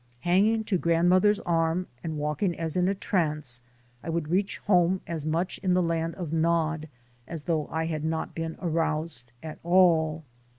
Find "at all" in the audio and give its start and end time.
9.43-10.23